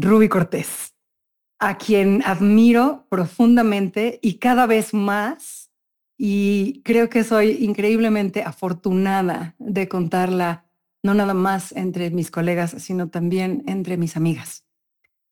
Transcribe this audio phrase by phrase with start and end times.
[0.00, 0.94] Ruby Cortés,
[1.58, 5.72] a quien admiro profundamente y cada vez más.
[6.16, 10.70] Y creo que soy increíblemente afortunada de contarla,
[11.02, 14.64] no nada más entre mis colegas, sino también entre mis amigas.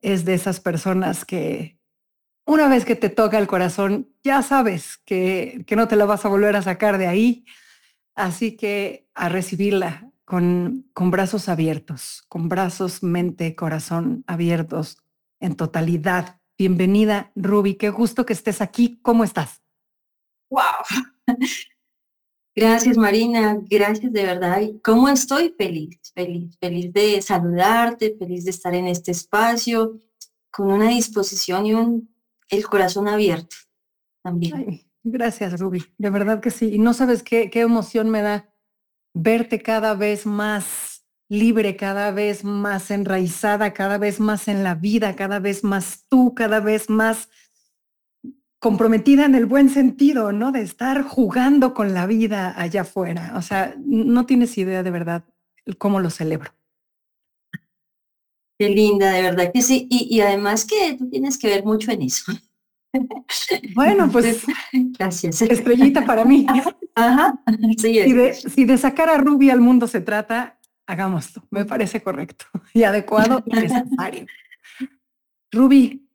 [0.00, 1.78] Es de esas personas que
[2.44, 6.24] una vez que te toca el corazón, ya sabes que, que no te la vas
[6.24, 7.44] a volver a sacar de ahí.
[8.16, 14.98] Así que a recibirla con, con brazos abiertos, con brazos, mente, corazón abiertos
[15.40, 16.40] en totalidad.
[16.58, 17.76] Bienvenida, Ruby.
[17.76, 18.98] Qué gusto que estés aquí.
[19.02, 19.62] ¿Cómo estás?
[20.50, 20.62] ¡Wow!
[22.56, 23.58] Gracias, Marina.
[23.70, 24.62] Gracias de verdad.
[24.82, 25.54] ¿Cómo estoy?
[25.56, 30.00] Feliz, feliz, feliz de saludarte, feliz de estar en este espacio,
[30.50, 32.12] con una disposición y un,
[32.48, 33.54] el corazón abierto
[34.24, 34.80] también.
[35.04, 35.84] gracias, Ruby.
[35.98, 36.74] De verdad que sí.
[36.74, 38.50] Y no sabes qué, qué emoción me da
[39.16, 45.16] verte cada vez más libre, cada vez más enraizada, cada vez más en la vida,
[45.16, 47.30] cada vez más tú, cada vez más
[48.58, 50.52] comprometida en el buen sentido, ¿no?
[50.52, 53.32] De estar jugando con la vida allá afuera.
[53.36, 55.24] O sea, no tienes idea de verdad
[55.78, 56.52] cómo lo celebro.
[58.58, 59.86] Qué linda, de verdad que sí.
[59.90, 62.32] Y, y además que tú tienes que ver mucho en eso.
[63.74, 64.44] Bueno, pues
[64.98, 65.42] gracias.
[65.42, 66.46] Estrellita para mí.
[66.94, 67.38] Ajá,
[67.76, 68.00] sí
[68.34, 71.42] Si de, sacar a Ruby al mundo se trata, hagámoslo.
[71.50, 74.26] Me parece correcto y adecuado y necesario.
[75.52, 76.08] Ruby,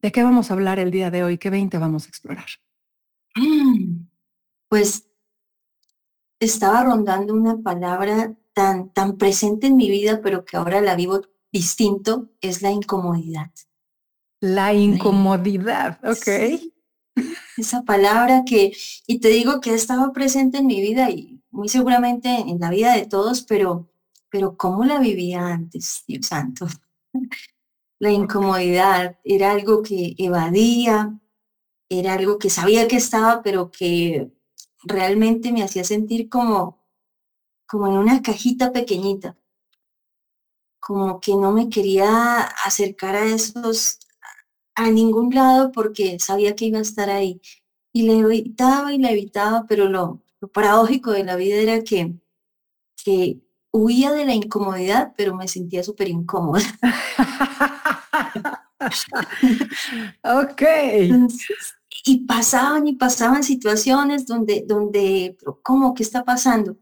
[0.00, 1.38] ¿de qué vamos a hablar el día de hoy?
[1.38, 2.46] ¿Qué 20 vamos a explorar?
[3.34, 4.06] Mm,
[4.68, 5.08] pues
[6.38, 11.22] estaba rondando una palabra tan, tan presente en mi vida, pero que ahora la vivo
[11.52, 13.50] distinto, es la incomodidad.
[14.42, 16.58] La incomodidad, ok.
[17.56, 18.76] Esa palabra que,
[19.06, 22.70] y te digo que ha estado presente en mi vida y muy seguramente en la
[22.70, 23.88] vida de todos, pero,
[24.28, 26.66] pero ¿cómo la vivía antes, Dios santo?
[28.00, 31.20] La incomodidad era algo que evadía,
[31.88, 34.32] era algo que sabía que estaba, pero que
[34.82, 36.84] realmente me hacía sentir como,
[37.64, 39.38] como en una cajita pequeñita,
[40.80, 44.00] como que no me quería acercar a esos
[44.74, 47.40] a ningún lado porque sabía que iba a estar ahí.
[47.92, 50.22] Y le evitaba y le evitaba, pero lo,
[50.52, 52.14] paradójico de la vida era que,
[53.04, 53.40] que
[53.70, 56.62] huía de la incomodidad, pero me sentía súper incómoda.
[60.24, 60.62] ok.
[62.04, 65.94] y pasaban y pasaban situaciones donde, donde, ¿cómo?
[65.94, 66.78] ¿Qué está pasando?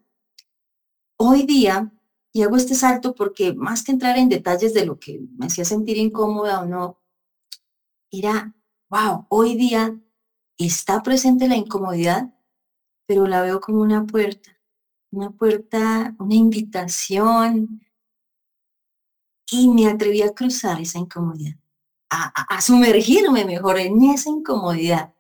[1.17, 1.93] Hoy día,
[2.33, 5.65] y hago este salto porque más que entrar en detalles de lo que me hacía
[5.65, 7.00] sentir incómoda o no,
[8.10, 8.54] era,
[8.88, 9.98] wow, hoy día
[10.59, 12.34] está presente la incomodidad,
[13.06, 14.50] pero la veo como una puerta,
[15.10, 17.81] una puerta, una invitación.
[19.53, 21.56] Y me atreví a cruzar esa incomodidad,
[22.09, 25.12] a, sumergirme mejor en esa incomodidad.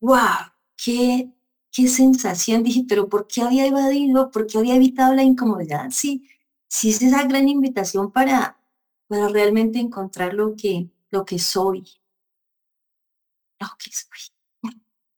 [0.00, 0.50] ¡Wow!
[0.76, 1.30] ¡Qué,
[1.70, 2.64] qué sensación!
[2.64, 4.30] Dije, pero ¿por qué había evadido?
[4.32, 5.90] ¿Por qué había evitado la incomodidad?
[5.90, 6.28] Sí,
[6.68, 8.60] sí es esa gran invitación para,
[9.06, 11.84] para realmente encontrar lo que, lo que soy.
[13.60, 14.74] Lo que soy.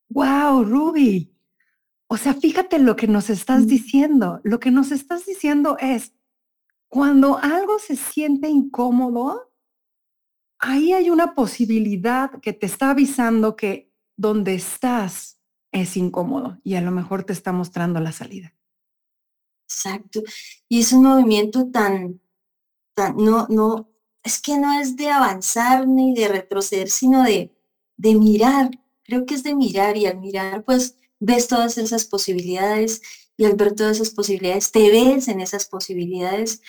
[0.08, 1.34] Wow, Ruby.
[2.08, 4.40] O sea, fíjate lo que nos estás diciendo.
[4.42, 6.12] Lo que nos estás diciendo es,
[6.88, 9.52] cuando algo se siente incómodo,
[10.58, 15.40] ahí hay una posibilidad que te está avisando que donde estás
[15.72, 18.52] es incómodo y a lo mejor te está mostrando la salida.
[19.68, 20.20] Exacto.
[20.68, 22.20] Y es un movimiento tan,
[22.94, 23.88] tan, no, no,
[24.22, 27.54] es que no es de avanzar ni de retroceder, sino de,
[27.96, 28.70] de mirar.
[29.04, 33.02] Creo que es de mirar y al mirar pues ves todas esas posibilidades
[33.36, 36.60] y al ver todas esas posibilidades te ves en esas posibilidades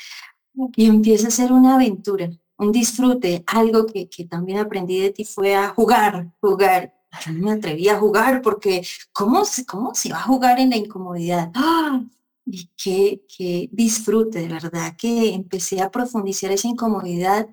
[0.75, 3.43] y empieza a ser una aventura, un disfrute.
[3.47, 6.93] Algo que, que también aprendí de ti fue a jugar, jugar.
[7.25, 10.77] Yo no me atreví a jugar porque ¿cómo, cómo se va a jugar en la
[10.77, 11.51] incomodidad?
[11.55, 12.01] ¡Ah!
[12.45, 17.49] Y qué, disfrute, de verdad, que empecé a profundizar esa incomodidad,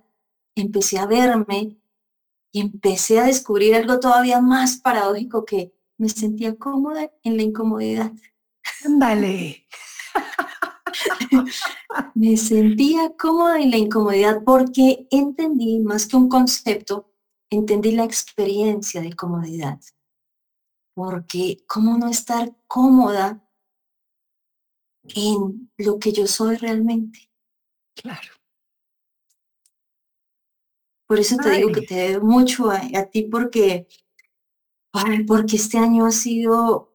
[0.54, 1.76] empecé a verme
[2.52, 8.12] y empecé a descubrir algo todavía más paradójico que me sentía cómoda en la incomodidad.
[8.84, 9.66] Ándale.
[12.14, 17.12] me sentía cómoda en la incomodidad porque entendí, más que un concepto,
[17.50, 19.80] entendí la experiencia de comodidad.
[20.94, 23.47] Porque cómo no estar cómoda
[25.14, 27.30] en lo que yo soy realmente.
[27.94, 28.28] Claro.
[31.06, 33.88] Por eso te digo que te debo mucho a, ti porque,
[35.26, 36.92] porque este año ha sido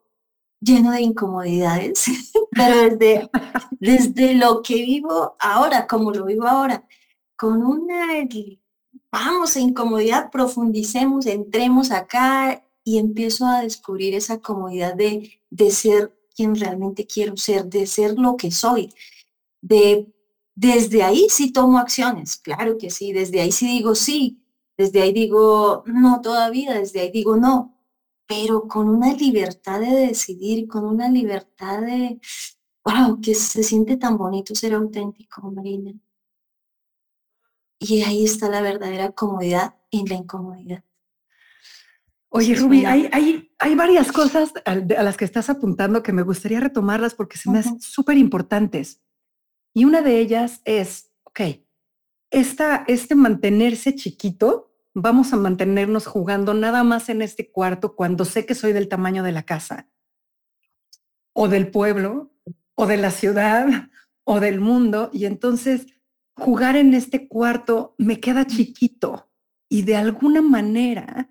[0.62, 2.06] lleno de incomodidades,
[2.51, 3.30] pero desde,
[3.80, 6.88] desde lo que vivo ahora, como lo vivo ahora,
[7.36, 8.07] con una,
[9.12, 16.56] vamos, incomodidad, profundicemos, entremos acá y empiezo a descubrir esa comodidad de, de ser quien
[16.56, 18.94] realmente quiero ser, de ser lo que soy,
[19.62, 20.07] de
[20.56, 24.44] desde ahí sí tomo acciones, claro que sí, desde ahí sí digo sí,
[24.77, 27.74] desde ahí digo no todavía, desde ahí digo no,
[28.27, 32.19] pero con una libertad de decidir, con una libertad de,
[32.86, 35.94] wow, que se siente tan bonito ser auténtico, Marina.
[37.79, 40.83] Y ahí está la verdadera comodidad en la incomodidad.
[42.35, 46.59] Oye, Ruby, hay, hay, hay, varias cosas a, las que estás apuntando que me gustaría
[46.59, 49.03] retomarlas porque se me hacen súper importantes.
[49.71, 51.41] Y una de ellas es, ok,
[52.31, 58.47] esta, este mantenerse chiquito, vamos a mantenernos jugando nada más en este cuarto cuando sé
[58.47, 59.91] que soy del tamaño de la casa
[61.33, 62.33] o del pueblo
[62.74, 63.68] o de la ciudad
[64.24, 65.12] o del mundo.
[65.13, 65.86] Y entonces
[66.36, 69.29] jugar en este cuarto me queda chiquito
[69.69, 71.29] y de alguna manera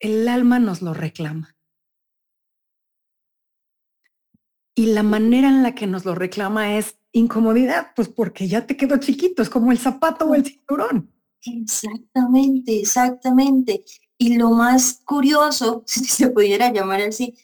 [0.00, 1.56] el alma nos lo reclama.
[4.74, 8.76] Y la manera en la que nos lo reclama es incomodidad, pues porque ya te
[8.76, 11.12] quedó chiquito, es como el zapato o el cinturón.
[11.44, 13.84] Exactamente, exactamente.
[14.18, 17.34] Y lo más curioso, si se pudiera llamar así,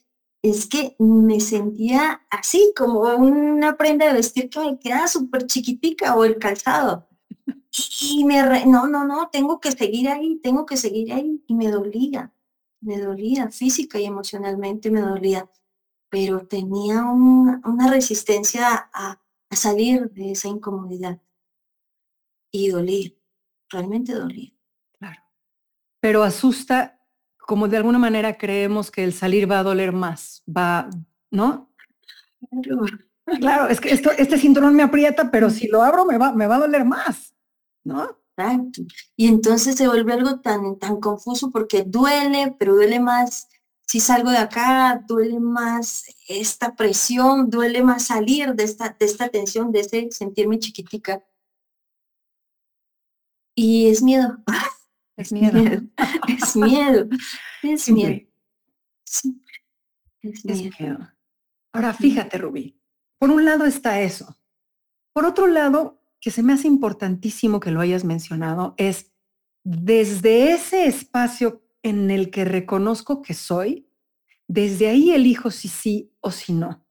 [0.43, 6.15] es que me sentía así, como una prenda de vestir que me queda súper chiquitica
[6.15, 7.08] o el calzado.
[8.01, 11.43] Y me, no, no, no, tengo que seguir ahí, tengo que seguir ahí.
[11.47, 12.33] Y me dolía,
[12.81, 15.49] me dolía física y emocionalmente, me dolía
[16.11, 19.21] pero tenía una resistencia a,
[19.51, 21.21] salir de esa incomodidad.
[22.51, 23.11] Y dolía,
[23.71, 24.53] realmente dolía.
[24.99, 25.23] Claro.
[26.01, 27.01] Pero asusta,
[27.39, 30.89] como de alguna manera creemos que el salir va a doler más, va,
[31.31, 31.73] ¿no?
[33.41, 36.47] Claro, es que esto, este cinturón me aprieta, pero si lo abro me va, me
[36.47, 37.35] va a doler más,
[37.89, 38.17] ¿no?
[38.37, 38.83] Exacto.
[39.17, 43.49] Y entonces se vuelve algo tan, tan confuso porque duele, pero duele más
[43.89, 49.31] si salgo de acá, duele más esta presión, duele más salir de esta, de esta
[49.31, 51.25] tensión, de ese sentirme chiquitica.
[53.57, 54.39] Y es miedo.
[55.17, 55.59] Es miedo.
[56.29, 57.09] es miedo.
[57.65, 58.21] Es miedo.
[59.03, 59.43] Sí.
[60.23, 61.11] Es miedo.
[61.73, 62.81] Ahora, fíjate, Rubí.
[63.19, 64.37] Por un lado está eso.
[65.13, 69.13] Por otro lado, que se me hace importantísimo que lo hayas mencionado, es
[69.65, 73.89] desde ese espacio en el que reconozco que soy,
[74.47, 76.85] desde ahí elijo si sí o si no.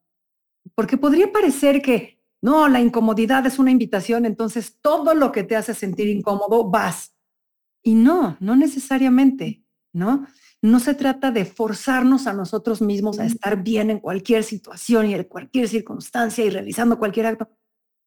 [0.76, 5.56] Porque podría parecer que, no, la incomodidad es una invitación, entonces todo lo que te
[5.56, 7.16] hace sentir incómodo vas.
[7.84, 9.64] Y no, no necesariamente,
[9.94, 10.28] ¿no?
[10.62, 15.14] No se trata de forzarnos a nosotros mismos a estar bien en cualquier situación y
[15.14, 17.50] en cualquier circunstancia y realizando cualquier acto.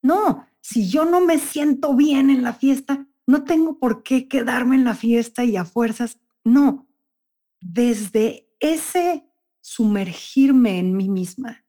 [0.03, 4.77] No, si yo no me siento bien en la fiesta, no tengo por qué quedarme
[4.77, 6.19] en la fiesta y a fuerzas.
[6.45, 6.89] No,
[7.61, 9.27] desde ese
[9.61, 11.65] sumergirme en mí misma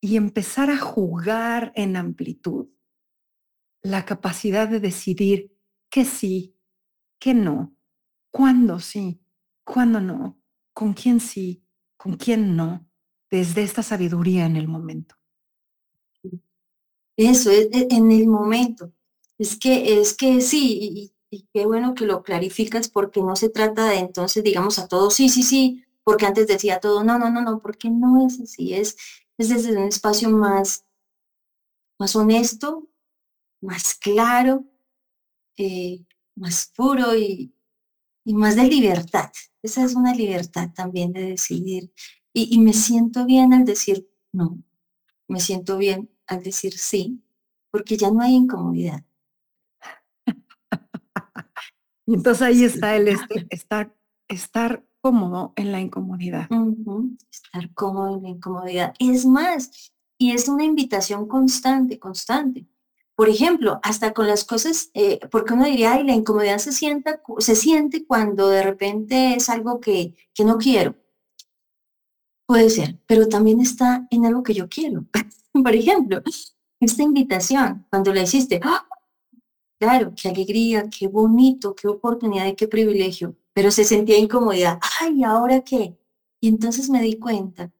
[0.00, 2.68] y empezar a jugar en amplitud
[3.82, 5.56] la capacidad de decidir
[5.90, 6.56] que sí,
[7.18, 7.74] que no,
[8.30, 9.22] cuándo sí,
[9.64, 10.40] cuándo no,
[10.72, 11.64] con quién sí,
[11.96, 12.88] con quién no,
[13.30, 15.19] desde esta sabiduría en el momento.
[17.20, 18.92] Eso, es e, en el momento.
[19.38, 23.86] Es que, es que sí, y, qué bueno que lo clarificas porque no se trata
[23.90, 27.42] de entonces, digamos, a todos, sí, sí, sí, porque antes decía todo, no, no, no,
[27.42, 28.96] no, porque no es así, es,
[29.38, 30.86] es desde un espacio más,
[31.98, 32.88] más honesto,
[33.60, 34.64] más claro,
[35.58, 37.54] eh, más puro y,
[38.24, 39.30] y, más de libertad.
[39.62, 41.92] Esa es una libertad también de decidir.
[42.32, 44.62] Y me siento bien al decir no,
[45.28, 47.22] me siento bien al decir sí,
[47.70, 49.04] porque ya no hay incomodidad.
[52.06, 53.94] y entonces ahí está el este, estar,
[54.28, 56.48] estar cómodo en la incomodidad.
[57.30, 58.94] Estar cómodo en la incomodidad.
[58.98, 62.66] Es más, y es una invitación constante, constante.
[63.16, 67.20] Por ejemplo, hasta con las cosas, eh, porque uno diría, ay, la incomodidad se, sienta,
[67.38, 70.94] se siente cuando de repente es algo que, no quiero.
[72.46, 75.04] Puede ser, pero también está en algo que yo quiero.
[75.64, 76.22] por ejemplo,
[76.80, 78.86] esta invitación, cuando la hiciste, ¡ah!
[79.78, 84.78] claro, qué alegría, qué bonito, qué oportunidad y qué privilegio, pero se sentía incomodidad.
[85.00, 85.96] Ay, ¿ahora qué?
[86.40, 87.70] Y entonces me di cuenta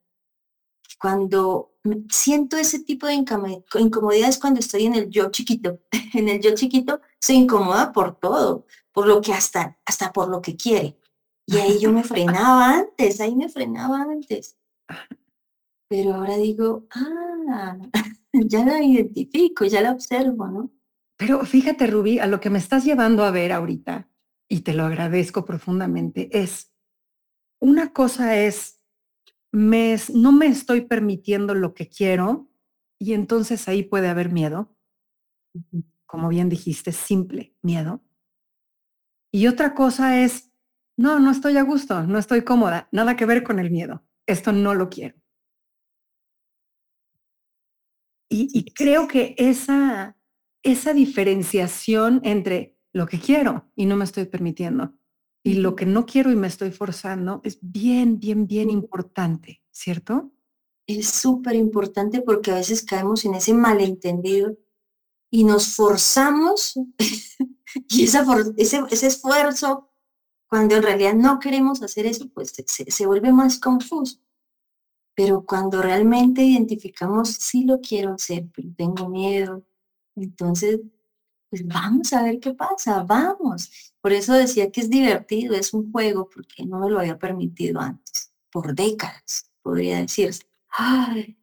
[0.99, 1.73] cuando
[2.09, 5.79] siento ese tipo de incomodidad es cuando estoy en el yo chiquito.
[6.13, 10.41] En el yo chiquito se incomoda por todo, por lo que hasta, hasta por lo
[10.41, 10.99] que quiere.
[11.45, 14.57] Y ahí yo me frenaba antes, ahí me frenaba antes.
[15.91, 17.77] Pero ahora digo, ah,
[18.31, 20.71] ya la identifico, ya la observo, ¿no?
[21.17, 24.09] Pero fíjate, Rubí, a lo que me estás llevando a ver ahorita,
[24.49, 26.73] y te lo agradezco profundamente, es,
[27.59, 28.81] una cosa es,
[29.51, 32.49] me, no me estoy permitiendo lo que quiero,
[32.97, 34.73] y entonces ahí puede haber miedo,
[36.05, 38.01] como bien dijiste, simple miedo.
[39.29, 40.53] Y otra cosa es,
[40.97, 44.53] no, no estoy a gusto, no estoy cómoda, nada que ver con el miedo, esto
[44.53, 45.20] no lo quiero.
[48.33, 50.15] Y, creo que esa,
[50.63, 54.93] esa diferenciación entre lo que quiero y no me estoy permitiendo
[55.43, 60.31] y lo que no quiero y me estoy forzando es bien, bien, bien importante, ¿cierto?
[60.87, 64.57] Es súper importante porque a veces caemos en ese malentendido
[65.29, 66.79] y nos forzamos
[67.89, 69.89] y esa ese, ese, esfuerzo,
[70.47, 74.19] cuando en realidad no queremos hacer eso, pues se, se vuelve más confuso.
[75.15, 79.63] Pero cuando realmente identificamos, sí lo quiero hacer, pero tengo miedo,
[80.15, 80.79] entonces,
[81.49, 83.93] pues vamos a ver qué pasa, vamos.
[84.01, 87.79] Por eso decía que es divertido, es un juego, porque no me lo había permitido
[87.79, 90.43] antes, por décadas, podría decirse.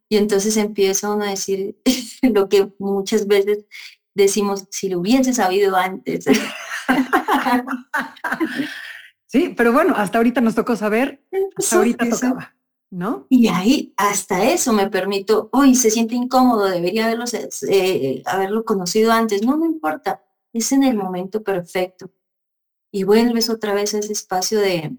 [0.09, 1.79] y entonces empieza uno a decir
[2.23, 3.65] lo que muchas veces
[4.15, 6.25] decimos, si lo hubiese sabido antes.
[9.31, 11.23] Sí, pero bueno, hasta ahorita nos tocó saber,
[11.55, 12.55] hasta ahorita tocaba.
[12.91, 13.27] ¿No?
[13.29, 17.25] Y ahí, hasta eso me permito, hoy se siente incómodo, debería haberlo,
[17.69, 19.43] eh, haberlo conocido antes.
[19.43, 22.11] No, no importa, es en el momento perfecto.
[22.91, 24.97] Y vuelves otra vez a ese espacio de,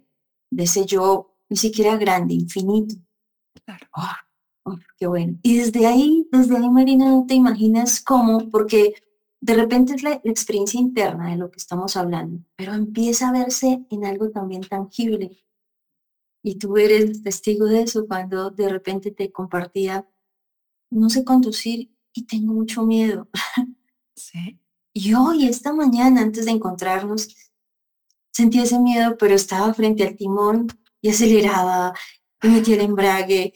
[0.51, 2.95] de ese yo, ni siquiera grande, infinito.
[3.65, 3.87] Claro.
[3.93, 4.17] Ah,
[4.67, 5.39] ah, qué bueno.
[5.43, 8.95] Y desde ahí, desde ahí, Marina, no te imaginas cómo, porque
[9.41, 13.85] de repente es la experiencia interna de lo que estamos hablando, pero empieza a verse
[13.91, 15.43] en algo también tangible
[16.43, 20.09] y tú eres testigo de eso cuando de repente te compartía,
[20.91, 23.29] no sé conducir y tengo mucho miedo.
[24.15, 24.61] Sí.
[24.93, 27.35] Y hoy, esta mañana, antes de encontrarnos,
[28.33, 30.67] sentí ese miedo, pero estaba frente al timón
[31.01, 31.95] y aceleraba
[32.43, 33.53] y metía el embrague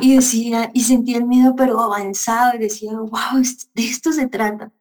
[0.00, 3.42] y decía, y sentía el miedo, pero avanzado y decía, wow,
[3.74, 4.72] de esto se trata.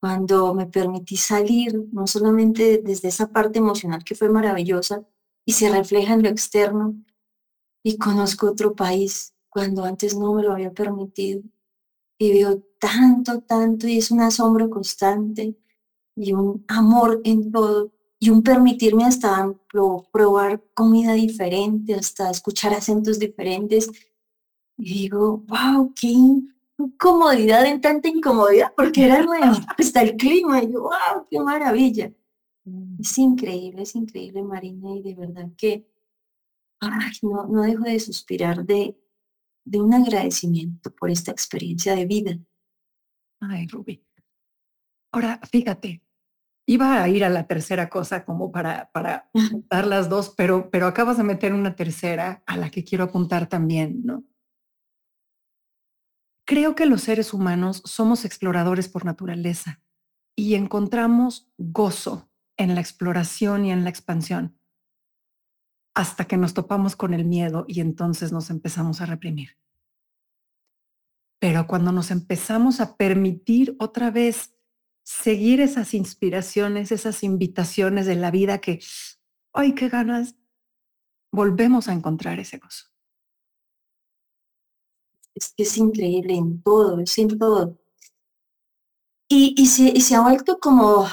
[0.00, 5.04] Cuando me permití salir, no solamente desde esa parte emocional que fue maravillosa,
[5.48, 6.94] y se refleja en lo externo
[7.82, 11.40] y conozco otro país cuando antes no me lo había permitido
[12.18, 15.56] y veo tanto, tanto y es un asombro constante
[16.14, 19.50] y un amor en todo y un permitirme hasta
[20.12, 23.88] probar comida diferente, hasta escuchar acentos diferentes.
[24.76, 26.08] Y digo, wow, qué
[26.78, 32.12] incomodidad en tanta incomodidad, porque era nuevo, hasta el clima, y yo, wow, qué maravilla.
[32.68, 33.00] Mm.
[33.00, 35.86] Es increíble, es increíble, Marina, y de verdad que
[37.22, 38.96] no, no dejo de suspirar de,
[39.64, 42.38] de un agradecimiento por esta experiencia de vida.
[43.40, 44.04] Ay, Ruby.
[45.12, 46.02] Ahora, fíjate,
[46.66, 49.30] iba a ir a la tercera cosa como para, para
[49.70, 53.48] dar las dos, pero, pero acabas de meter una tercera a la que quiero apuntar
[53.48, 54.24] también, ¿no?
[56.44, 59.82] Creo que los seres humanos somos exploradores por naturaleza
[60.34, 62.27] y encontramos gozo
[62.58, 64.58] en la exploración y en la expansión,
[65.94, 69.56] hasta que nos topamos con el miedo y entonces nos empezamos a reprimir.
[71.40, 74.54] Pero cuando nos empezamos a permitir otra vez
[75.04, 78.80] seguir esas inspiraciones, esas invitaciones de la vida que,
[79.52, 80.34] ¡ay, qué ganas!
[81.32, 82.86] Volvemos a encontrar ese gozo.
[85.34, 87.78] Es que es increíble en todo, es en todo.
[89.28, 91.06] Y, y, se, y se ha vuelto como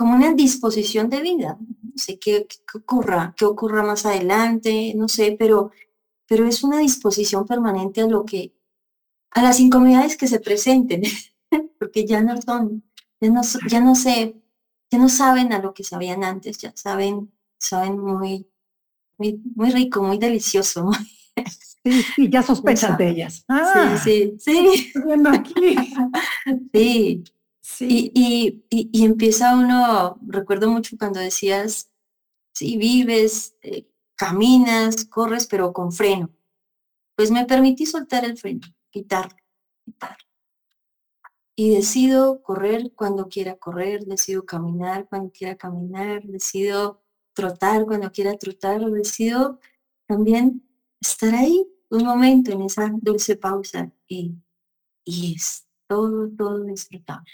[0.00, 1.58] como una disposición de vida.
[1.60, 5.72] No sé qué, ocurra, qué ocurra más adelante, no sé, pero,
[6.26, 8.54] pero es una disposición permanente a lo que,
[9.30, 11.02] a las incomodidades que se presenten,
[11.78, 12.82] porque ya no son,
[13.20, 14.40] ya no, ya no sé,
[14.90, 18.48] ya no saben a lo que sabían antes, ya saben, saben muy,
[19.18, 20.90] muy, rico, muy delicioso.
[21.82, 23.42] Sí, ya sospechan de ellas.
[23.48, 24.92] Ah, sí, sí, sí.
[25.26, 25.76] aquí.
[26.74, 27.24] sí,
[27.78, 31.90] y, y, empieza uno, recuerdo mucho cuando decías,
[32.52, 33.86] sí, vives, eh,
[34.16, 36.30] caminas, corres, pero con freno.
[37.16, 39.36] Pues me permití soltar el freno, quitarlo.
[39.84, 40.16] quitar.
[41.56, 47.02] Y decido correr cuando quiera correr, decido caminar cuando quiera caminar, decido
[47.34, 49.60] trotar cuando quiera trotar, decido
[50.06, 50.66] también
[51.00, 54.34] estar ahí un momento en esa dulce pausa y,
[55.04, 57.30] y es todo, todo disfrutable.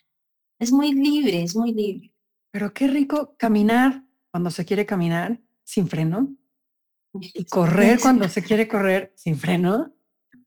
[0.58, 2.12] Es muy libre, es muy libre.
[2.50, 6.34] Pero qué rico caminar cuando se quiere caminar sin freno
[7.20, 9.92] y correr cuando se quiere correr sin freno.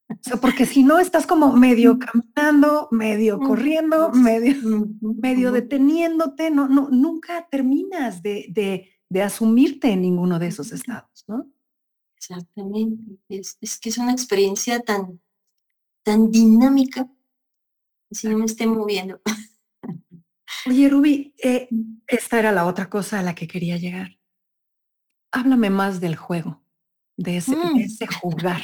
[0.09, 4.55] O sea, porque si no estás como medio caminando, medio corriendo, medio,
[5.01, 11.25] medio deteniéndote, no, no, nunca terminas de, de, de asumirte en ninguno de esos estados,
[11.27, 11.47] ¿no?
[12.17, 13.19] Exactamente.
[13.29, 15.21] Es, es, que es una experiencia tan,
[16.03, 17.07] tan dinámica,
[18.11, 19.21] si no me esté moviendo.
[20.67, 21.69] Oye, Ruby, eh,
[22.07, 24.19] esta era la otra cosa a la que quería llegar.
[25.31, 26.63] Háblame más del juego,
[27.17, 28.61] de ese, de Mm, ese jugar.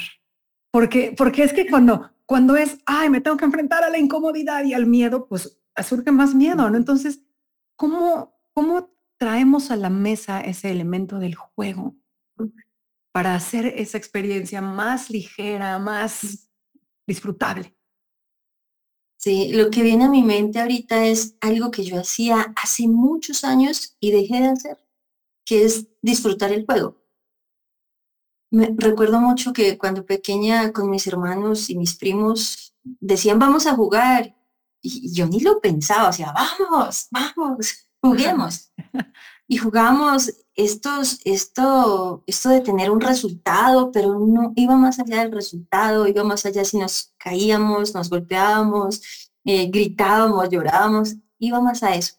[0.72, 4.64] Porque, porque es que cuando, cuando es, ay, me tengo que enfrentar a la incomodidad
[4.66, 6.78] y al miedo, pues surge más miedo, ¿no?
[6.78, 7.24] Entonces,
[7.76, 11.96] ¿cómo, cómo traemos a la mesa ese elemento del juego
[13.12, 16.50] para hacer esa experiencia más ligera, más
[17.08, 17.75] disfrutable?
[19.26, 23.44] Sí, lo que viene a mi mente ahorita es algo que yo hacía hace muchos
[23.44, 24.78] años y dejé de hacer,
[25.44, 27.02] que es disfrutar el juego.
[28.52, 33.74] Me recuerdo mucho que cuando pequeña con mis hermanos y mis primos decían vamos a
[33.74, 34.36] jugar
[34.80, 38.72] y yo ni lo pensaba, o sea, vamos, vamos, juguemos.
[39.48, 45.32] Y jugamos estos, esto, esto de tener un resultado, pero no iba más allá del
[45.32, 49.02] resultado, iba más allá si nos caíamos, nos golpeábamos,
[49.44, 52.16] eh, gritábamos, llorábamos, iba más a eso.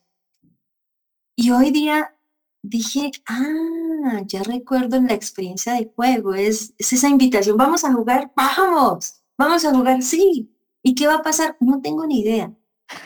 [1.34, 2.14] Y hoy día
[2.62, 8.32] dije, ah, ya recuerdo la experiencia de juego, es, es esa invitación, vamos a jugar,
[8.36, 10.52] vamos, vamos a jugar, sí.
[10.82, 11.56] ¿Y qué va a pasar?
[11.60, 12.54] No tengo ni idea,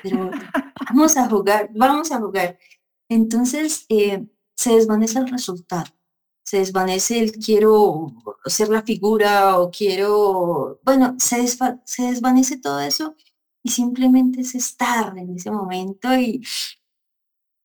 [0.02, 0.30] pero
[0.88, 2.58] vamos a jugar, vamos a jugar.
[3.08, 4.26] Entonces, eh,
[4.60, 5.90] se desvanece el resultado,
[6.44, 8.12] se desvanece el quiero
[8.44, 13.14] ser la figura o quiero, bueno, se, se desvanece todo eso
[13.62, 16.42] y simplemente es estar en ese momento y,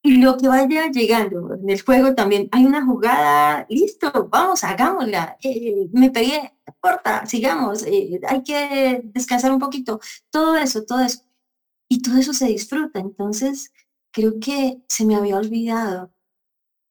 [0.03, 1.55] y lo que vaya llegando.
[1.55, 5.38] En el juego también hay una jugada, listo, vamos, hagámosla.
[5.43, 9.99] Eh, me pegué, importa, sigamos, eh, hay que descansar un poquito.
[10.29, 11.23] Todo eso, todo eso.
[11.89, 12.99] Y todo eso se disfruta.
[12.99, 13.73] Entonces,
[14.12, 16.14] creo que se me había olvidado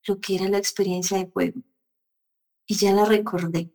[0.07, 1.61] lo que era la experiencia de juego.
[2.67, 3.71] Y ya la recordé.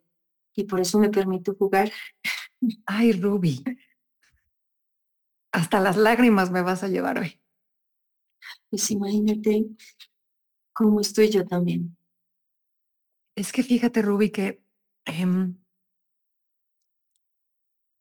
[0.55, 1.93] Y por eso me permito jugar.
[2.87, 3.65] Ay, Ruby.
[5.53, 7.41] Hasta las lágrimas me vas a llevar hoy.
[8.69, 9.67] Pues imagínate
[10.73, 11.97] cómo estoy yo también.
[13.37, 14.63] Es que fíjate, Ruby, que
[15.07, 15.27] eh,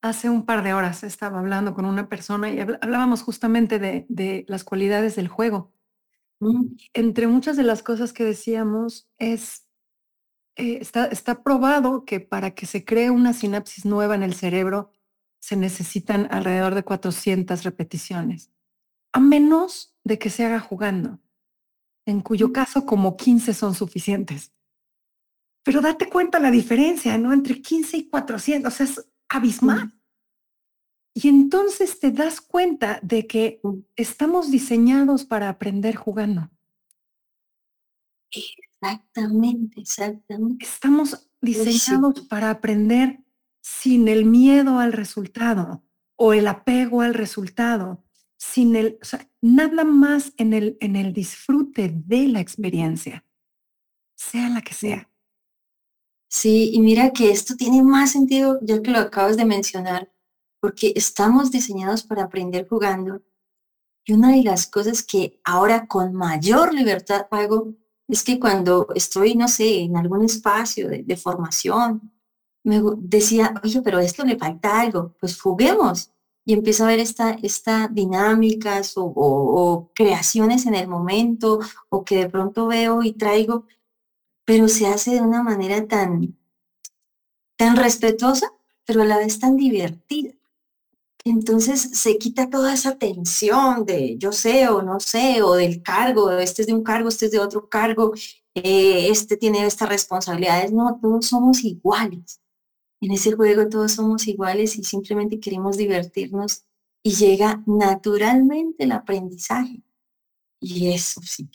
[0.02, 4.46] hace un par de horas estaba hablando con una persona y hablábamos justamente de, de
[4.48, 5.74] las cualidades del juego.
[6.40, 6.76] Mm.
[6.94, 9.66] Entre muchas de las cosas que decíamos es,
[10.56, 14.92] eh, está, está probado que para que se cree una sinapsis nueva en el cerebro
[15.42, 18.52] se necesitan alrededor de 400 repeticiones,
[19.14, 21.20] a menos de que se haga jugando,
[22.06, 24.54] en cuyo caso como 15 son suficientes.
[25.64, 27.32] Pero date cuenta la diferencia, ¿no?
[27.32, 29.99] Entre 15 y 400, o sea, es abismal.
[31.22, 33.62] Y entonces te das cuenta de que
[33.98, 36.50] estamos diseñados para aprender jugando.
[38.32, 40.66] Exactamente, exactamente.
[40.66, 43.20] Estamos diseñados para aprender
[43.60, 45.84] sin el miedo al resultado
[46.16, 48.02] o el apego al resultado,
[48.38, 53.26] sin el, o sea, nada más en el, en el disfrute de la experiencia,
[54.16, 55.10] sea la que sea.
[56.30, 60.10] Sí, y mira que esto tiene más sentido ya que lo acabas de mencionar,
[60.60, 63.22] porque estamos diseñados para aprender jugando.
[64.06, 67.74] Y una de las cosas que ahora con mayor libertad hago
[68.08, 72.12] es que cuando estoy, no sé, en algún espacio de, formación,
[72.64, 76.12] me decía, oye, pero esto le falta algo, pues juguemos.
[76.44, 82.04] Y empiezo a ver esta, esta dinámicas o, o, o creaciones en el momento, o
[82.04, 83.66] que de pronto veo y traigo,
[84.44, 86.36] pero se hace de una manera tan,
[87.56, 88.52] tan respetuosa,
[88.84, 90.39] pero a la vez tan divertida.
[91.26, 96.32] Entonces se quita toda esa tensión de yo sé o no sé, o del cargo,
[96.32, 98.14] este es de un cargo, este es de otro cargo,
[98.56, 100.72] eh, este tiene estas responsabilidades.
[100.72, 102.42] No, todos somos iguales.
[103.02, 106.66] En ese juego todos somos iguales y simplemente queremos divertirnos
[107.04, 109.84] y llega naturalmente el aprendizaje.
[110.62, 111.50] Y eso sí,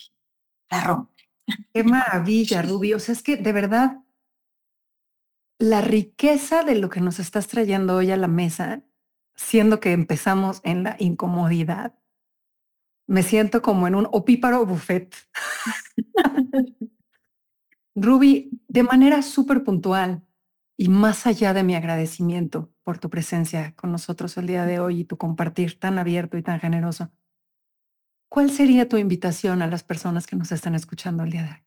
[0.71, 1.25] la rompe.
[1.73, 2.97] Qué maravilla, Rubio.
[2.97, 4.01] O sea, es que de verdad,
[5.59, 8.83] la riqueza de lo que nos estás trayendo hoy a la mesa
[9.35, 11.99] siendo que empezamos en la incomodidad.
[13.07, 15.15] Me siento como en un opíparo buffet.
[17.95, 20.23] Ruby, de manera súper puntual
[20.77, 25.01] y más allá de mi agradecimiento por tu presencia con nosotros el día de hoy
[25.01, 27.13] y tu compartir tan abierto y tan generoso,
[28.29, 31.65] ¿cuál sería tu invitación a las personas que nos están escuchando el día de hoy?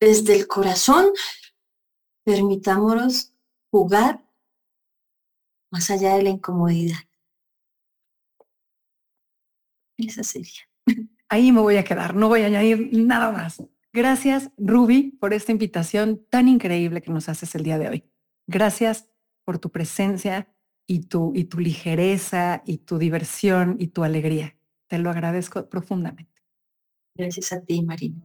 [0.00, 1.06] Desde el corazón,
[2.24, 3.32] permitámonos
[3.70, 4.24] jugar
[5.74, 7.00] más allá de la incomodidad.
[9.98, 10.62] Esa sería.
[11.28, 13.60] Ahí me voy a quedar, no voy a añadir nada más.
[13.92, 18.04] Gracias, Ruby, por esta invitación tan increíble que nos haces el día de hoy.
[18.46, 19.08] Gracias
[19.44, 20.48] por tu presencia
[20.86, 24.56] y tu, y tu ligereza y tu diversión y tu alegría.
[24.86, 26.40] Te lo agradezco profundamente.
[27.16, 28.22] Gracias a ti, Marina.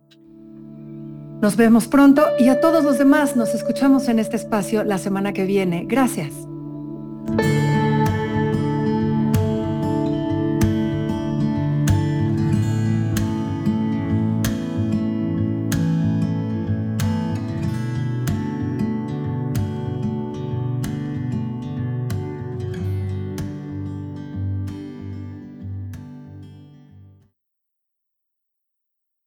[1.42, 5.34] Nos vemos pronto y a todos los demás nos escuchamos en este espacio la semana
[5.34, 5.86] que viene.
[5.88, 6.49] Gracias.
[7.38, 7.59] Bye.